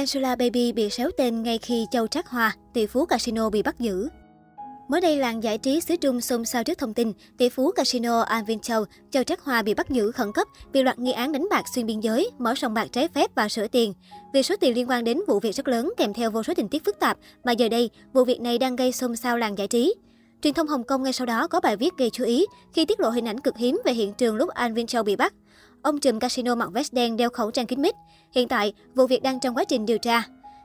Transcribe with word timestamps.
Angela 0.00 0.36
Baby 0.36 0.72
bị 0.72 0.90
xéo 0.90 1.10
tên 1.16 1.42
ngay 1.42 1.58
khi 1.58 1.86
Châu 1.90 2.06
Trác 2.06 2.28
Hoa, 2.28 2.56
tỷ 2.74 2.86
phú 2.86 3.06
casino 3.06 3.50
bị 3.50 3.62
bắt 3.62 3.80
giữ. 3.80 4.08
Mới 4.88 5.00
đây, 5.00 5.16
làng 5.16 5.42
giải 5.42 5.58
trí 5.58 5.80
xứ 5.80 5.96
Trung 5.96 6.20
xôn 6.20 6.44
xao 6.44 6.64
trước 6.64 6.78
thông 6.78 6.94
tin 6.94 7.12
tỷ 7.38 7.48
phú 7.48 7.70
casino 7.70 8.20
An 8.20 8.44
Vin 8.44 8.60
Châu, 8.60 8.84
Châu 9.10 9.22
Trác 9.22 9.40
Hoa 9.40 9.62
bị 9.62 9.74
bắt 9.74 9.90
giữ 9.90 10.12
khẩn 10.12 10.32
cấp 10.32 10.48
vì 10.72 10.82
loạt 10.82 10.98
nghi 10.98 11.12
án 11.12 11.32
đánh 11.32 11.46
bạc 11.50 11.62
xuyên 11.74 11.86
biên 11.86 12.00
giới, 12.00 12.30
mở 12.38 12.54
sòng 12.54 12.74
bạc 12.74 12.88
trái 12.92 13.08
phép 13.08 13.30
và 13.34 13.48
sửa 13.48 13.68
tiền. 13.68 13.94
Vì 14.32 14.42
số 14.42 14.56
tiền 14.60 14.74
liên 14.74 14.90
quan 14.90 15.04
đến 15.04 15.20
vụ 15.26 15.40
việc 15.40 15.54
rất 15.54 15.68
lớn 15.68 15.92
kèm 15.96 16.12
theo 16.12 16.30
vô 16.30 16.42
số 16.42 16.54
tình 16.56 16.68
tiết 16.68 16.84
phức 16.84 16.98
tạp, 16.98 17.18
mà 17.44 17.52
giờ 17.52 17.68
đây, 17.68 17.90
vụ 18.12 18.24
việc 18.24 18.40
này 18.40 18.58
đang 18.58 18.76
gây 18.76 18.92
xôn 18.92 19.16
xao 19.16 19.38
làng 19.38 19.58
giải 19.58 19.68
trí. 19.68 19.94
Truyền 20.42 20.54
thông 20.54 20.68
Hồng 20.68 20.84
Kông 20.84 21.02
ngay 21.02 21.12
sau 21.12 21.26
đó 21.26 21.46
có 21.46 21.60
bài 21.60 21.76
viết 21.76 21.96
gây 21.98 22.10
chú 22.10 22.24
ý 22.24 22.46
khi 22.72 22.84
tiết 22.84 23.00
lộ 23.00 23.10
hình 23.10 23.28
ảnh 23.28 23.40
cực 23.40 23.56
hiếm 23.56 23.80
về 23.84 23.92
hiện 23.92 24.14
trường 24.14 24.36
lúc 24.36 24.48
An 24.48 24.74
Vin 24.74 24.86
Châu 24.86 25.02
bị 25.02 25.16
bắt. 25.16 25.34
Ông 25.82 26.00
trùm 26.00 26.18
casino 26.18 26.54
mặc 26.54 26.68
vest 26.72 26.92
đen 26.92 27.16
đeo 27.16 27.30
khẩu 27.30 27.50
trang 27.50 27.66
kín 27.66 27.82
mít. 27.82 27.94
Hiện 28.32 28.48
tại, 28.48 28.72
vụ 28.94 29.06
việc 29.06 29.22
đang 29.22 29.40
trong 29.40 29.56
quá 29.56 29.64
trình 29.64 29.86
điều 29.86 29.98
tra. 29.98 30.22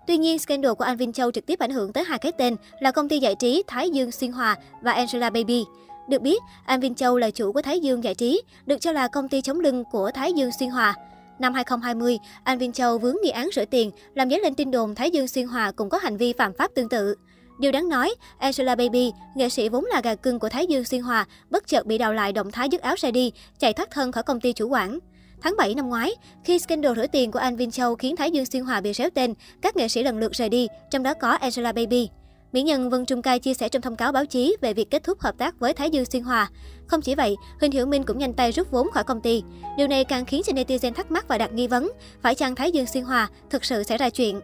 Tuy 0.07 0.17
nhiên, 0.17 0.39
scandal 0.39 0.73
của 0.73 0.83
An 0.83 0.97
Vin 0.97 1.13
Châu 1.13 1.31
trực 1.31 1.45
tiếp 1.45 1.59
ảnh 1.59 1.71
hưởng 1.71 1.93
tới 1.93 2.03
hai 2.03 2.19
cái 2.19 2.31
tên 2.37 2.55
là 2.79 2.91
công 2.91 3.09
ty 3.09 3.19
giải 3.19 3.35
trí 3.35 3.63
Thái 3.67 3.89
Dương 3.89 4.11
Xuyên 4.11 4.31
Hòa 4.31 4.55
và 4.81 4.91
Angela 4.91 5.29
Baby. 5.29 5.63
Được 6.09 6.21
biết, 6.21 6.41
An 6.65 6.79
Vin 6.79 6.95
Châu 6.95 7.17
là 7.17 7.29
chủ 7.29 7.51
của 7.51 7.61
Thái 7.61 7.79
Dương 7.79 8.03
Giải 8.03 8.15
trí, 8.15 8.41
được 8.65 8.77
cho 8.81 8.91
là 8.91 9.07
công 9.07 9.29
ty 9.29 9.41
chống 9.41 9.59
lưng 9.59 9.83
của 9.91 10.11
Thái 10.11 10.33
Dương 10.33 10.51
Xuyên 10.59 10.69
Hòa. 10.69 10.95
Năm 11.39 11.53
2020, 11.53 12.19
An 12.43 12.57
Vin 12.57 12.71
Châu 12.71 12.97
vướng 12.97 13.15
nghi 13.23 13.29
án 13.29 13.49
rửa 13.55 13.65
tiền, 13.65 13.91
làm 14.13 14.29
dấy 14.29 14.39
lên 14.39 14.55
tin 14.55 14.71
đồn 14.71 14.95
Thái 14.95 15.11
Dương 15.11 15.27
Xuyên 15.27 15.47
Hòa 15.47 15.71
cũng 15.71 15.89
có 15.89 15.97
hành 15.97 16.17
vi 16.17 16.33
phạm 16.33 16.53
pháp 16.53 16.71
tương 16.75 16.89
tự. 16.89 17.15
Điều 17.59 17.71
đáng 17.71 17.89
nói, 17.89 18.15
Angela 18.37 18.75
Baby, 18.75 19.11
nghệ 19.35 19.49
sĩ 19.49 19.69
vốn 19.69 19.85
là 19.85 20.01
gà 20.01 20.15
cưng 20.15 20.39
của 20.39 20.49
Thái 20.49 20.67
Dương 20.67 20.83
Xuyên 20.83 21.01
Hòa, 21.01 21.25
bất 21.49 21.67
chợt 21.67 21.85
bị 21.85 21.97
đào 21.97 22.13
lại 22.13 22.33
động 22.33 22.51
thái 22.51 22.69
dứt 22.71 22.81
áo 22.81 22.95
ra 22.97 23.11
đi, 23.11 23.31
chạy 23.59 23.73
thoát 23.73 23.91
thân 23.91 24.11
khỏi 24.11 24.23
công 24.23 24.39
ty 24.39 24.53
chủ 24.53 24.67
quản. 24.67 24.99
Tháng 25.41 25.55
7 25.57 25.75
năm 25.75 25.89
ngoái, 25.89 26.11
khi 26.43 26.59
scandal 26.59 26.95
rửa 26.95 27.07
tiền 27.07 27.31
của 27.31 27.39
anh 27.39 27.55
Vin 27.55 27.71
Châu 27.71 27.95
khiến 27.95 28.15
Thái 28.15 28.31
Dương 28.31 28.45
Xuyên 28.45 28.63
Hòa 28.63 28.81
bị 28.81 28.93
xéo 28.93 29.09
tên, 29.09 29.33
các 29.61 29.75
nghệ 29.75 29.87
sĩ 29.87 30.03
lần 30.03 30.17
lượt 30.17 30.31
rời 30.31 30.49
đi, 30.49 30.67
trong 30.91 31.03
đó 31.03 31.13
có 31.13 31.29
Angela 31.31 31.71
Baby. 31.71 32.09
Mỹ 32.51 32.61
nhân 32.61 32.89
Vân 32.89 33.05
Trung 33.05 33.21
Cai 33.21 33.39
chia 33.39 33.53
sẻ 33.53 33.69
trong 33.69 33.81
thông 33.81 33.95
cáo 33.95 34.11
báo 34.11 34.25
chí 34.25 34.55
về 34.61 34.73
việc 34.73 34.91
kết 34.91 35.03
thúc 35.03 35.19
hợp 35.19 35.37
tác 35.37 35.59
với 35.59 35.73
Thái 35.73 35.89
Dương 35.89 36.05
Xuyên 36.05 36.23
Hòa. 36.23 36.49
Không 36.87 37.01
chỉ 37.01 37.15
vậy, 37.15 37.35
Huỳnh 37.59 37.71
Hiểu 37.71 37.85
Minh 37.85 38.03
cũng 38.03 38.17
nhanh 38.17 38.33
tay 38.33 38.51
rút 38.51 38.71
vốn 38.71 38.91
khỏi 38.91 39.03
công 39.03 39.21
ty. 39.21 39.43
Điều 39.77 39.87
này 39.87 40.03
càng 40.03 40.25
khiến 40.25 40.41
cho 40.45 40.53
netizen 40.53 40.93
thắc 40.93 41.11
mắc 41.11 41.27
và 41.27 41.37
đặt 41.37 41.53
nghi 41.53 41.67
vấn, 41.67 41.91
phải 42.21 42.35
chăng 42.35 42.55
Thái 42.55 42.71
Dương 42.71 42.85
Xuyên 42.85 43.03
Hòa 43.03 43.29
thực 43.49 43.65
sự 43.65 43.83
xảy 43.83 43.97
ra 43.97 44.09
chuyện? 44.09 44.41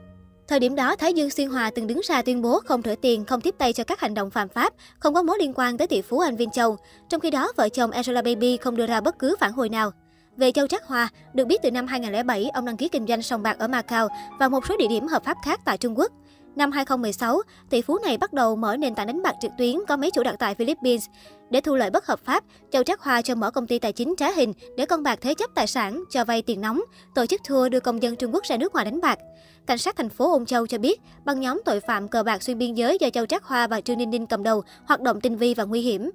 Thời 0.47 0.59
điểm 0.59 0.75
đó, 0.75 0.95
Thái 0.95 1.13
Dương 1.13 1.29
Xuyên 1.29 1.49
Hòa 1.49 1.71
từng 1.75 1.87
đứng 1.87 2.01
ra 2.03 2.21
tuyên 2.21 2.41
bố 2.41 2.59
không 2.65 2.81
rửa 2.81 2.95
tiền, 3.01 3.25
không 3.25 3.41
tiếp 3.41 3.55
tay 3.57 3.73
cho 3.73 3.83
các 3.83 3.99
hành 3.99 4.13
động 4.13 4.29
phạm 4.29 4.47
pháp, 4.49 4.73
không 4.99 5.13
có 5.13 5.23
mối 5.23 5.37
liên 5.39 5.53
quan 5.55 5.77
tới 5.77 5.87
tỷ 5.87 6.01
phú 6.01 6.19
Anh 6.19 6.35
Vin 6.35 6.51
Châu. 6.51 6.77
Trong 7.09 7.21
khi 7.21 7.31
đó, 7.31 7.51
vợ 7.55 7.69
chồng 7.69 7.91
Angela 7.91 8.21
Baby 8.21 8.57
không 8.57 8.75
đưa 8.75 8.87
ra 8.87 9.01
bất 9.01 9.19
cứ 9.19 9.35
phản 9.39 9.51
hồi 9.51 9.69
nào. 9.69 9.91
Về 10.37 10.51
Châu 10.51 10.67
Trác 10.67 10.87
Hoa, 10.87 11.09
được 11.33 11.45
biết 11.45 11.59
từ 11.63 11.71
năm 11.71 11.87
2007, 11.87 12.49
ông 12.53 12.65
đăng 12.65 12.77
ký 12.77 12.87
kinh 12.87 13.07
doanh 13.07 13.21
sòng 13.21 13.43
bạc 13.43 13.59
ở 13.59 13.67
Macau 13.67 14.07
và 14.39 14.49
một 14.49 14.67
số 14.69 14.77
địa 14.77 14.87
điểm 14.87 15.07
hợp 15.07 15.23
pháp 15.23 15.37
khác 15.45 15.59
tại 15.65 15.77
Trung 15.77 15.99
Quốc. 15.99 16.11
Năm 16.55 16.71
2016, 16.71 17.41
tỷ 17.69 17.81
phú 17.81 17.97
này 18.03 18.17
bắt 18.17 18.33
đầu 18.33 18.55
mở 18.55 18.77
nền 18.77 18.95
tảng 18.95 19.07
đánh 19.07 19.21
bạc 19.21 19.35
trực 19.41 19.51
tuyến 19.57 19.75
có 19.87 19.97
mấy 19.97 20.11
chủ 20.11 20.23
đặt 20.23 20.35
tại 20.39 20.55
Philippines. 20.55 21.05
Để 21.49 21.61
thu 21.61 21.75
lợi 21.75 21.89
bất 21.89 22.05
hợp 22.05 22.19
pháp, 22.25 22.43
Châu 22.71 22.83
Trác 22.83 23.01
Hoa 23.01 23.21
cho 23.21 23.35
mở 23.35 23.51
công 23.51 23.67
ty 23.67 23.79
tài 23.79 23.93
chính 23.93 24.13
trá 24.17 24.31
hình 24.31 24.53
để 24.77 24.85
con 24.85 25.03
bạc 25.03 25.19
thế 25.21 25.33
chấp 25.33 25.49
tài 25.55 25.67
sản, 25.67 26.03
cho 26.09 26.25
vay 26.25 26.41
tiền 26.41 26.61
nóng, 26.61 26.81
tổ 27.15 27.25
chức 27.25 27.41
thua 27.47 27.69
đưa 27.69 27.79
công 27.79 28.03
dân 28.03 28.15
Trung 28.15 28.33
Quốc 28.33 28.43
ra 28.43 28.57
nước 28.57 28.73
ngoài 28.73 28.85
đánh 28.85 29.01
bạc. 29.01 29.19
Cảnh 29.65 29.77
sát 29.77 29.95
thành 29.95 30.09
phố 30.09 30.31
Ôn 30.31 30.45
Châu 30.45 30.67
cho 30.67 30.77
biết, 30.77 31.01
băng 31.25 31.39
nhóm 31.39 31.61
tội 31.65 31.79
phạm 31.79 32.07
cờ 32.07 32.23
bạc 32.23 32.43
xuyên 32.43 32.57
biên 32.57 32.73
giới 32.73 32.97
do 33.01 33.09
Châu 33.09 33.25
Trác 33.25 33.43
Hoa 33.43 33.67
và 33.67 33.81
Trương 33.81 33.97
Ninh 33.97 34.09
Ninh 34.09 34.27
cầm 34.27 34.43
đầu 34.43 34.63
hoạt 34.85 35.01
động 35.01 35.21
tinh 35.21 35.37
vi 35.37 35.53
và 35.53 35.63
nguy 35.63 35.81
hiểm. 35.81 36.11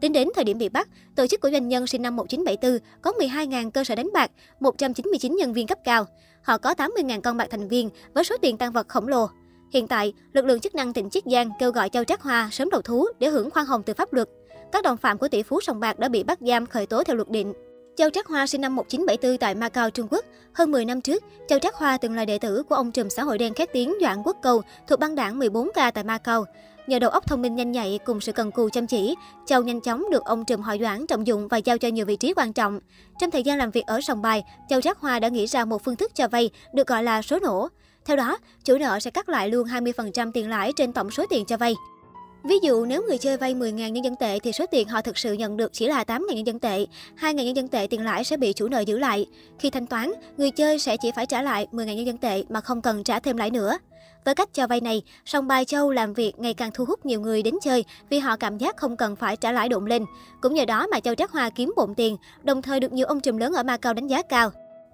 Tính 0.00 0.12
đến 0.12 0.28
thời 0.34 0.44
điểm 0.44 0.58
bị 0.58 0.68
bắt, 0.68 0.88
tổ 1.16 1.26
chức 1.26 1.40
của 1.40 1.50
doanh 1.50 1.68
nhân 1.68 1.86
sinh 1.86 2.02
năm 2.02 2.16
1974 2.16 3.02
có 3.02 3.12
12.000 3.12 3.70
cơ 3.70 3.84
sở 3.84 3.94
đánh 3.94 4.10
bạc, 4.14 4.30
199 4.60 5.36
nhân 5.36 5.52
viên 5.52 5.66
cấp 5.66 5.78
cao. 5.84 6.04
Họ 6.42 6.58
có 6.58 6.74
80.000 6.74 7.20
con 7.20 7.36
bạc 7.36 7.46
thành 7.50 7.68
viên 7.68 7.90
với 8.14 8.24
số 8.24 8.36
tiền 8.42 8.56
tăng 8.56 8.72
vật 8.72 8.88
khổng 8.88 9.08
lồ. 9.08 9.28
Hiện 9.70 9.86
tại, 9.88 10.12
lực 10.32 10.44
lượng 10.44 10.60
chức 10.60 10.74
năng 10.74 10.92
tỉnh 10.92 11.10
Chiết 11.10 11.24
Giang 11.26 11.50
kêu 11.58 11.70
gọi 11.70 11.88
Châu 11.88 12.04
Trác 12.04 12.22
Hoa 12.22 12.48
sớm 12.52 12.70
đầu 12.70 12.82
thú 12.82 13.06
để 13.18 13.28
hưởng 13.28 13.50
khoan 13.50 13.66
hồng 13.66 13.82
từ 13.82 13.94
pháp 13.94 14.12
luật. 14.12 14.28
Các 14.72 14.84
đồng 14.84 14.96
phạm 14.96 15.18
của 15.18 15.28
tỷ 15.28 15.42
phú 15.42 15.60
sòng 15.60 15.80
bạc 15.80 15.98
đã 15.98 16.08
bị 16.08 16.22
bắt 16.22 16.38
giam 16.40 16.66
khởi 16.66 16.86
tố 16.86 17.04
theo 17.04 17.16
luật 17.16 17.28
định. 17.28 17.52
Châu 17.96 18.10
Trác 18.10 18.26
Hoa 18.26 18.46
sinh 18.46 18.60
năm 18.60 18.76
1974 18.76 19.38
tại 19.38 19.54
Macau, 19.54 19.90
Trung 19.90 20.08
Quốc. 20.10 20.24
Hơn 20.52 20.72
10 20.72 20.84
năm 20.84 21.00
trước, 21.00 21.24
Châu 21.48 21.58
Trác 21.58 21.74
Hoa 21.74 21.98
từng 21.98 22.14
là 22.14 22.24
đệ 22.24 22.38
tử 22.38 22.62
của 22.62 22.74
ông 22.74 22.92
trùm 22.92 23.08
xã 23.08 23.22
hội 23.22 23.38
đen 23.38 23.54
khét 23.54 23.72
tiếng 23.72 23.94
Doãn 24.00 24.22
Quốc 24.24 24.36
Cầu 24.42 24.62
thuộc 24.86 24.98
băng 24.98 25.14
đảng 25.14 25.38
14K 25.38 25.90
tại 25.90 26.04
Macau. 26.04 26.44
Nhờ 26.86 26.98
đầu 26.98 27.10
óc 27.10 27.26
thông 27.26 27.42
minh 27.42 27.54
nhanh 27.54 27.72
nhạy 27.72 27.98
cùng 28.04 28.20
sự 28.20 28.32
cần 28.32 28.50
cù 28.50 28.68
chăm 28.70 28.86
chỉ, 28.86 29.14
Châu 29.46 29.62
nhanh 29.62 29.80
chóng 29.80 30.04
được 30.10 30.24
ông 30.24 30.44
trùm 30.44 30.60
họ 30.60 30.76
Doãn 30.80 31.06
trọng 31.06 31.26
dụng 31.26 31.48
và 31.48 31.56
giao 31.56 31.78
cho 31.78 31.88
nhiều 31.88 32.06
vị 32.06 32.16
trí 32.16 32.34
quan 32.36 32.52
trọng. 32.52 32.80
Trong 33.20 33.30
thời 33.30 33.42
gian 33.42 33.58
làm 33.58 33.70
việc 33.70 33.86
ở 33.86 34.00
sòng 34.00 34.22
bài, 34.22 34.44
Châu 34.68 34.80
Trác 34.80 34.98
Hoa 34.98 35.18
đã 35.18 35.28
nghĩ 35.28 35.46
ra 35.46 35.64
một 35.64 35.84
phương 35.84 35.96
thức 35.96 36.14
cho 36.14 36.28
vay 36.28 36.50
được 36.74 36.86
gọi 36.86 37.02
là 37.02 37.22
số 37.22 37.38
nổ. 37.38 37.68
Theo 38.06 38.16
đó, 38.16 38.38
chủ 38.64 38.78
nợ 38.78 39.00
sẽ 39.00 39.10
cắt 39.10 39.28
lại 39.28 39.48
luôn 39.48 39.66
20% 39.68 40.32
tiền 40.32 40.48
lãi 40.48 40.72
trên 40.72 40.92
tổng 40.92 41.10
số 41.10 41.24
tiền 41.30 41.44
cho 41.44 41.56
vay. 41.56 41.74
Ví 42.44 42.58
dụ 42.62 42.84
nếu 42.84 43.02
người 43.02 43.18
chơi 43.18 43.36
vay 43.36 43.54
10.000 43.54 43.88
nhân 43.88 44.04
dân 44.04 44.16
tệ 44.16 44.38
thì 44.38 44.52
số 44.52 44.66
tiền 44.70 44.88
họ 44.88 45.02
thực 45.02 45.18
sự 45.18 45.32
nhận 45.32 45.56
được 45.56 45.72
chỉ 45.72 45.86
là 45.86 46.04
8.000 46.04 46.34
nhân 46.34 46.46
dân 46.46 46.58
tệ. 46.58 46.86
2.000 47.20 47.32
nhân 47.32 47.56
dân 47.56 47.68
tệ 47.68 47.86
tiền 47.90 48.04
lãi 48.04 48.24
sẽ 48.24 48.36
bị 48.36 48.52
chủ 48.52 48.68
nợ 48.68 48.80
giữ 48.80 48.98
lại. 48.98 49.26
Khi 49.58 49.70
thanh 49.70 49.86
toán, 49.86 50.12
người 50.36 50.50
chơi 50.50 50.78
sẽ 50.78 50.96
chỉ 50.96 51.10
phải 51.16 51.26
trả 51.26 51.42
lại 51.42 51.66
10.000 51.72 51.94
nhân 51.94 52.06
dân 52.06 52.18
tệ 52.18 52.44
mà 52.48 52.60
không 52.60 52.82
cần 52.82 53.04
trả 53.04 53.20
thêm 53.20 53.36
lãi 53.36 53.50
nữa. 53.50 53.78
Với 54.24 54.34
cách 54.34 54.48
cho 54.54 54.66
vay 54.66 54.80
này, 54.80 55.02
sòng 55.24 55.46
bài 55.46 55.64
châu 55.64 55.90
làm 55.90 56.14
việc 56.14 56.32
ngày 56.38 56.54
càng 56.54 56.70
thu 56.74 56.84
hút 56.84 57.06
nhiều 57.06 57.20
người 57.20 57.42
đến 57.42 57.54
chơi 57.62 57.84
vì 58.10 58.18
họ 58.18 58.36
cảm 58.36 58.58
giác 58.58 58.76
không 58.76 58.96
cần 58.96 59.16
phải 59.16 59.36
trả 59.36 59.52
lãi 59.52 59.68
đụng 59.68 59.86
lên. 59.86 60.04
Cũng 60.40 60.54
nhờ 60.54 60.64
đó 60.64 60.86
mà 60.86 61.00
châu 61.00 61.14
Trác 61.14 61.30
Hoa 61.30 61.50
kiếm 61.50 61.72
bộn 61.76 61.94
tiền, 61.94 62.16
đồng 62.42 62.62
thời 62.62 62.80
được 62.80 62.92
nhiều 62.92 63.06
ông 63.06 63.20
trùm 63.20 63.36
lớn 63.36 63.52
ở 63.52 63.62
Macau 63.62 63.94
đánh 63.94 64.06
giá 64.06 64.22
cao. 64.22 64.50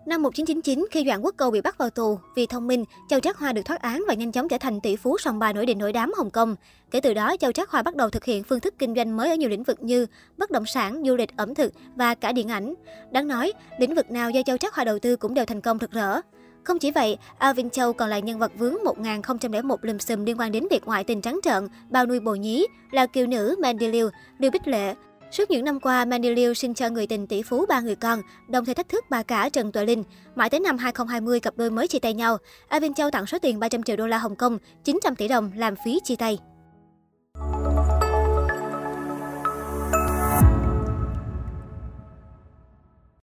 Năm 0.07 0.23
1999, 0.23 0.87
khi 0.91 1.05
Doãn 1.07 1.21
Quốc 1.21 1.35
Cầu 1.37 1.51
bị 1.51 1.61
bắt 1.61 1.79
vào 1.79 1.91
tù, 1.91 2.19
vì 2.35 2.47
thông 2.47 2.67
minh, 2.67 2.85
Châu 3.09 3.21
Trác 3.21 3.39
Hoa 3.39 3.53
được 3.53 3.63
thoát 3.65 3.83
án 3.83 4.05
và 4.09 4.15
nhanh 4.15 4.33
chóng 4.33 4.49
trở 4.49 4.59
thành 4.59 4.81
tỷ 4.81 4.97
phú 4.97 5.19
sòng 5.19 5.39
bài 5.39 5.55
nổi 5.55 5.67
đình 5.67 5.79
nổi 5.79 5.93
đám 5.93 6.13
Hồng 6.17 6.31
Kông. 6.31 6.57
Kể 6.91 7.01
từ 7.01 7.15
đó, 7.15 7.37
Châu 7.41 7.53
Trác 7.53 7.71
Hoa 7.71 7.83
bắt 7.83 7.97
đầu 7.97 8.11
thực 8.11 8.25
hiện 8.25 8.43
phương 8.43 8.61
thức 8.61 8.75
kinh 8.79 8.95
doanh 8.95 9.17
mới 9.17 9.29
ở 9.29 9.35
nhiều 9.35 9.49
lĩnh 9.49 9.63
vực 9.63 9.83
như 9.83 10.07
bất 10.37 10.51
động 10.51 10.67
sản, 10.67 11.03
du 11.07 11.17
lịch, 11.17 11.37
ẩm 11.37 11.55
thực 11.55 11.73
và 11.97 12.15
cả 12.15 12.33
điện 12.33 12.49
ảnh. 12.49 12.75
Đáng 13.11 13.29
nói, 13.29 13.53
lĩnh 13.79 13.95
vực 13.95 14.11
nào 14.11 14.31
do 14.31 14.43
Châu 14.47 14.57
Trác 14.57 14.75
Hoa 14.75 14.85
đầu 14.85 14.99
tư 14.99 15.17
cũng 15.17 15.35
đều 15.35 15.45
thành 15.45 15.61
công 15.61 15.79
rực 15.81 15.91
rỡ. 15.91 16.21
Không 16.65 16.79
chỉ 16.79 16.91
vậy, 16.91 17.19
Alvin 17.39 17.71
Châu 17.71 17.93
còn 17.93 18.09
là 18.09 18.19
nhân 18.19 18.39
vật 18.39 18.53
vướng 18.59 18.75
1001 18.85 19.85
lùm 19.85 19.99
xùm 19.99 20.25
liên 20.25 20.39
quan 20.39 20.53
đến 20.53 20.67
việc 20.71 20.85
ngoại 20.87 21.05
tình 21.05 21.21
trắng 21.21 21.41
trợn, 21.43 21.69
bao 21.91 22.07
nuôi 22.07 22.21
bồ 22.21 22.35
nhí, 22.35 22.67
là 22.91 23.07
kiều 23.07 23.27
nữ 23.27 23.57
Mandy 23.63 23.89
Liu, 23.89 24.11
Liu 24.39 24.51
Bích 24.51 24.69
Lệ, 24.69 24.95
Suốt 25.33 25.51
những 25.51 25.65
năm 25.65 25.81
qua, 25.81 26.05
Mandy 26.05 26.31
Liu 26.31 26.55
sinh 26.55 26.75
cho 26.75 26.89
người 26.89 27.07
tình 27.07 27.27
tỷ 27.27 27.43
phú 27.43 27.67
ba 27.69 27.81
người 27.81 27.95
con, 27.95 28.23
đồng 28.49 28.65
thời 28.65 28.75
thách 28.75 28.89
thức 28.89 29.05
bà 29.11 29.23
cả 29.23 29.49
Trần 29.49 29.73
Tuệ 29.73 29.85
Linh. 29.85 30.05
Mãi 30.35 30.51
tới 30.51 30.61
năm 30.61 30.79
2020, 30.79 31.41
cặp 31.41 31.57
đôi 31.57 31.71
mới 31.71 31.89
chia 31.89 31.99
tay 31.99 32.15
nhau. 32.15 32.39
Avin 32.69 32.95
Châu 32.95 33.11
tặng 33.11 33.27
số 33.27 33.39
tiền 33.39 33.61
300 33.61 33.83
triệu 33.83 33.97
đô 33.97 34.07
la 34.07 34.19
Hồng 34.19 34.37
Kông, 34.37 34.59
900 34.85 35.17
tỷ 35.17 35.29
đồng 35.29 35.51
làm 35.57 35.75
phí 35.85 36.01
chia 36.05 36.17
tay. 36.17 36.39